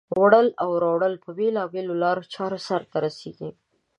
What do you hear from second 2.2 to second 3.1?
چارو سرته